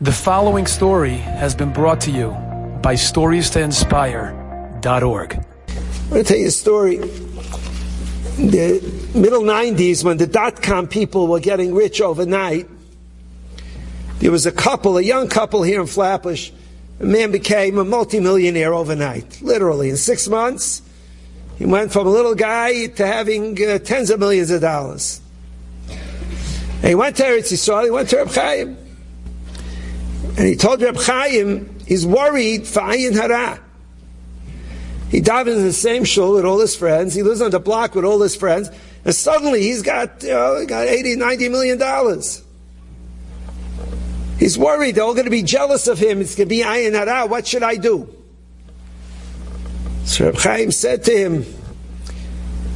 The 0.00 0.12
following 0.12 0.68
story 0.68 1.16
has 1.16 1.56
been 1.56 1.72
brought 1.72 2.00
to 2.02 2.12
you 2.12 2.30
by 2.82 2.94
StoriesToInspire.org. 2.94 5.34
I'm 5.34 5.44
going 6.08 6.22
to 6.22 6.28
tell 6.28 6.38
you 6.38 6.46
a 6.46 6.52
story. 6.52 6.98
The 8.38 8.80
middle 9.12 9.42
90s, 9.42 10.04
when 10.04 10.18
the 10.18 10.28
dot 10.28 10.62
com 10.62 10.86
people 10.86 11.26
were 11.26 11.40
getting 11.40 11.74
rich 11.74 12.00
overnight, 12.00 12.68
there 14.20 14.30
was 14.30 14.46
a 14.46 14.52
couple, 14.52 14.98
a 14.98 15.02
young 15.02 15.26
couple 15.26 15.64
here 15.64 15.80
in 15.80 15.88
Flatbush. 15.88 16.52
A 17.00 17.04
man 17.04 17.32
became 17.32 17.76
a 17.78 17.84
multimillionaire 17.84 18.72
overnight, 18.72 19.42
literally. 19.42 19.90
In 19.90 19.96
six 19.96 20.28
months, 20.28 20.80
he 21.56 21.66
went 21.66 21.90
from 21.90 22.06
a 22.06 22.10
little 22.10 22.36
guy 22.36 22.86
to 22.86 23.04
having 23.04 23.60
uh, 23.60 23.80
tens 23.80 24.10
of 24.10 24.20
millions 24.20 24.52
of 24.52 24.60
dollars. 24.60 25.20
And 25.88 26.84
he 26.84 26.94
went 26.94 27.16
to 27.16 27.24
Eretz 27.24 27.52
Yisrael, 27.52 27.82
he 27.82 27.90
went 27.90 28.10
to 28.10 28.18
Reb 28.18 28.28
Chaim. 28.28 28.76
And 30.38 30.46
he 30.46 30.54
told 30.54 30.80
Reb 30.80 30.96
Chaim 30.96 31.80
he's 31.84 32.06
worried 32.06 32.64
for 32.64 32.78
Ayin 32.78 33.12
Hara. 33.12 33.58
He 35.10 35.20
dived 35.20 35.48
in 35.48 35.64
the 35.64 35.72
same 35.72 36.04
shul 36.04 36.34
with 36.34 36.44
all 36.44 36.60
his 36.60 36.76
friends. 36.76 37.12
He 37.12 37.24
lives 37.24 37.42
on 37.42 37.50
the 37.50 37.58
block 37.58 37.96
with 37.96 38.04
all 38.04 38.20
his 38.20 38.36
friends. 38.36 38.70
And 39.04 39.12
suddenly 39.12 39.62
he's 39.62 39.82
got, 39.82 40.22
you 40.22 40.28
know, 40.28 40.64
got 40.64 40.86
80, 40.86 41.16
90 41.16 41.48
million 41.48 41.76
dollars. 41.78 42.44
He's 44.38 44.56
worried 44.56 44.94
they're 44.94 45.02
all 45.02 45.14
going 45.14 45.24
to 45.24 45.30
be 45.30 45.42
jealous 45.42 45.88
of 45.88 45.98
him. 45.98 46.20
It's 46.20 46.36
going 46.36 46.48
to 46.48 46.54
be 46.54 46.62
Ayin 46.62 46.92
Hara. 46.92 47.26
What 47.26 47.44
should 47.44 47.64
I 47.64 47.74
do? 47.74 48.08
So 50.04 50.26
Reb 50.26 50.36
Chaim 50.36 50.70
said 50.70 51.02
to 51.02 51.10
him, 51.10 51.46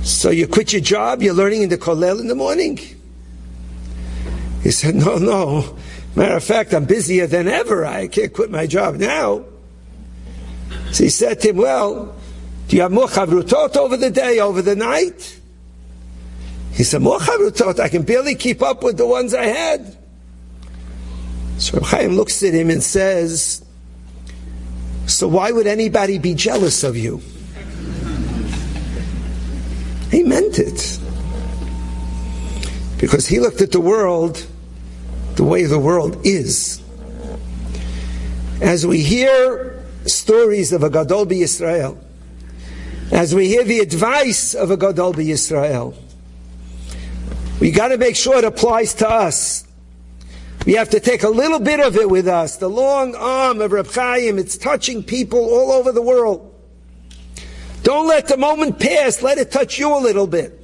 so 0.02 0.30
you 0.30 0.48
quit 0.48 0.72
your 0.72 0.82
job, 0.82 1.22
you're 1.22 1.32
learning 1.32 1.62
in 1.62 1.68
the 1.68 1.78
Kollel 1.78 2.18
in 2.18 2.26
the 2.26 2.34
morning? 2.34 2.80
He 4.62 4.70
said, 4.70 4.94
no, 4.94 5.18
no. 5.18 5.76
Matter 6.14 6.36
of 6.36 6.44
fact, 6.44 6.74
I'm 6.74 6.84
busier 6.84 7.26
than 7.26 7.48
ever. 7.48 7.84
I 7.84 8.06
can't 8.06 8.32
quit 8.32 8.50
my 8.50 8.66
job 8.66 8.96
now. 8.96 9.44
So 10.92 11.04
he 11.04 11.10
said 11.10 11.40
to 11.40 11.50
him, 11.50 11.56
Well, 11.56 12.14
do 12.68 12.76
you 12.76 12.82
have 12.82 12.92
more 12.92 13.06
chavrutot 13.06 13.76
over 13.76 13.96
the 13.96 14.10
day, 14.10 14.38
over 14.40 14.60
the 14.60 14.76
night? 14.76 15.40
He 16.72 16.84
said, 16.84 17.00
More 17.00 17.18
chavrutot. 17.18 17.80
I 17.80 17.88
can 17.88 18.02
barely 18.02 18.34
keep 18.34 18.62
up 18.62 18.82
with 18.82 18.98
the 18.98 19.06
ones 19.06 19.34
I 19.34 19.46
had. 19.46 19.96
So 21.58 21.78
Reb 21.78 21.84
Chaim 21.84 22.12
looks 22.12 22.42
at 22.42 22.52
him 22.52 22.68
and 22.68 22.82
says, 22.82 23.64
So 25.06 25.28
why 25.28 25.50
would 25.50 25.66
anybody 25.66 26.18
be 26.18 26.34
jealous 26.34 26.84
of 26.84 26.96
you? 26.96 27.22
He 30.10 30.22
meant 30.24 30.58
it. 30.58 30.98
Because 32.98 33.26
he 33.26 33.40
looked 33.40 33.62
at 33.62 33.72
the 33.72 33.80
world 33.80 34.46
the 35.36 35.44
way 35.44 35.64
the 35.64 35.78
world 35.78 36.24
is. 36.24 36.82
As 38.60 38.86
we 38.86 39.02
hear 39.02 39.82
stories 40.06 40.72
of 40.72 40.82
a 40.82 40.90
Gadol 40.90 41.30
Israel, 41.32 41.98
as 43.10 43.34
we 43.34 43.48
hear 43.48 43.64
the 43.64 43.80
advice 43.80 44.54
of 44.54 44.70
a 44.70 44.76
Gadol 44.76 45.18
Israel, 45.18 45.94
we 47.60 47.70
got 47.70 47.88
to 47.88 47.98
make 47.98 48.16
sure 48.16 48.38
it 48.38 48.44
applies 48.44 48.94
to 48.94 49.08
us. 49.08 49.66
We 50.66 50.74
have 50.74 50.90
to 50.90 51.00
take 51.00 51.22
a 51.22 51.28
little 51.28 51.60
bit 51.60 51.80
of 51.80 51.96
it 51.96 52.08
with 52.08 52.28
us. 52.28 52.56
The 52.56 52.68
long 52.68 53.14
arm 53.14 53.60
of 53.60 53.72
Reb 53.72 53.88
Chaim, 53.88 54.38
it's 54.38 54.56
touching 54.56 55.02
people 55.02 55.40
all 55.40 55.72
over 55.72 55.92
the 55.92 56.02
world. 56.02 56.48
Don't 57.82 58.06
let 58.06 58.28
the 58.28 58.36
moment 58.36 58.78
pass. 58.78 59.22
Let 59.22 59.38
it 59.38 59.50
touch 59.50 59.78
you 59.78 59.96
a 59.96 59.98
little 59.98 60.26
bit. 60.26 60.58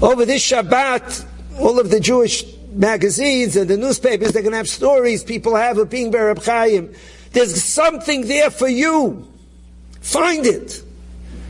Over 0.00 0.24
this 0.24 0.48
Shabbat, 0.48 1.26
all 1.58 1.80
of 1.80 1.90
the 1.90 1.98
Jewish 1.98 2.44
magazines 2.72 3.56
and 3.56 3.68
the 3.68 3.76
newspapers, 3.76 4.32
they're 4.32 4.42
going 4.42 4.52
to 4.52 4.58
have 4.58 4.68
stories 4.68 5.24
people 5.24 5.56
have 5.56 5.78
of 5.78 5.90
being 5.90 6.12
Bereb 6.12 6.44
Chaim. 6.44 6.92
There's 7.32 7.62
something 7.62 8.26
there 8.26 8.50
for 8.50 8.68
you. 8.68 9.26
Find 10.00 10.46
it. 10.46 10.82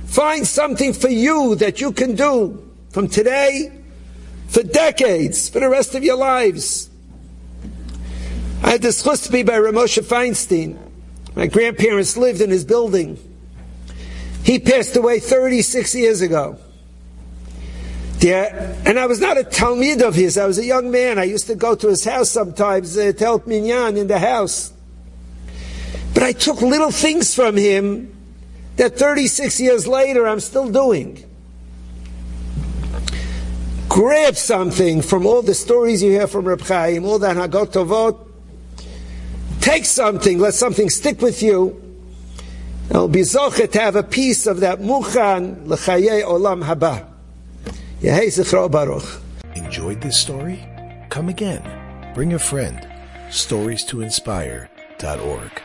Find 0.06 0.47
something 0.47 0.92
for 0.92 1.08
you 1.08 1.54
that 1.56 1.81
you 1.81 1.92
can 1.92 2.15
do 2.15 2.65
from 2.91 3.09
today 3.09 3.72
for 4.48 4.62
decades, 4.62 5.48
for 5.48 5.60
the 5.60 5.69
rest 5.69 5.94
of 5.94 6.03
your 6.03 6.16
lives. 6.16 6.88
I 8.62 8.71
had 8.71 8.82
this 8.82 9.03
chus 9.03 9.22
to 9.22 9.32
be 9.32 9.42
by 9.42 9.59
Reb 9.59 9.75
Moshe 9.75 10.03
Feinstein. 10.03 10.78
My 11.37 11.47
grandparents 11.47 12.16
lived 12.16 12.41
in 12.41 12.50
his 12.50 12.65
building. 12.65 13.19
He 14.42 14.59
passed 14.59 14.97
away 14.97 15.21
36 15.21 15.94
years 15.94 16.22
ago. 16.22 16.59
Yeah, 18.20 18.76
and 18.84 18.98
I 18.98 19.06
was 19.06 19.20
not 19.20 19.38
a 19.38 19.44
talmid 19.44 20.02
of 20.02 20.14
his. 20.14 20.36
I 20.36 20.46
was 20.46 20.58
a 20.58 20.64
young 20.64 20.90
man. 20.90 21.18
I 21.18 21.24
used 21.24 21.46
to 21.46 21.54
go 21.54 21.76
to 21.76 21.88
his 21.88 22.04
house 22.04 22.30
sometimes 22.30 22.98
uh, 22.98 23.12
to 23.12 23.24
help 23.24 23.46
Minyan 23.46 23.96
in 23.96 24.08
the 24.08 24.18
house. 24.18 24.72
But 26.14 26.24
I 26.24 26.32
took 26.32 26.60
little 26.60 26.90
things 26.90 27.32
from 27.32 27.56
him 27.56 28.12
that 28.76 28.98
36 28.98 29.60
years 29.60 29.86
later 29.86 30.26
I'm 30.26 30.40
still 30.40 30.68
doing. 30.68 31.24
Grab 33.88 34.36
something 34.36 35.00
from 35.00 35.24
all 35.24 35.42
the 35.42 35.54
stories 35.54 36.02
you 36.02 36.10
hear 36.10 36.26
from 36.26 36.44
Reb 36.46 36.62
Chaim, 36.62 37.04
all 37.04 37.20
that 37.20 37.36
Hagot 37.36 37.72
Tovot. 37.72 38.26
Take 39.60 39.84
something, 39.84 40.40
let 40.40 40.54
something 40.54 40.90
stick 40.90 41.20
with 41.20 41.40
you. 41.40 41.80
I'll 42.92 43.06
be 43.06 43.20
zochet 43.20 43.70
to 43.72 43.80
have 43.80 43.96
a 43.96 44.02
piece 44.02 44.46
of 44.46 44.60
that 44.60 44.80
muchan 44.80 45.68
l'chayei 45.68 46.24
olam 46.24 46.64
haba. 46.64 47.17
Enjoyed 49.56 50.00
this 50.00 50.16
story? 50.16 50.64
Come 51.09 51.28
again. 51.28 51.64
Bring 52.14 52.34
a 52.34 52.38
friend. 52.38 52.86
Stories 53.28 53.84
to 53.86 54.03
inspire.org. 54.03 55.62